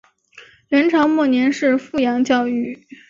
[0.69, 2.87] 元朝末年是富阳教谕。